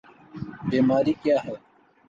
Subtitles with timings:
[0.69, 1.53] بیماری کیا ہے؟